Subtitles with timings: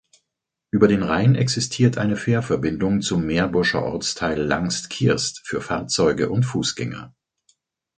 [0.71, 7.13] Über den Rhein existiert eine Fährverbindung zum Meerbuscher Ortsteil Langst-Kierst für Fahrzeuge und Fußgänger.